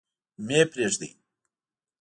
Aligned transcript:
مه 0.45 0.53
يې 0.59 0.63
پريږدﺉ. 0.71 1.09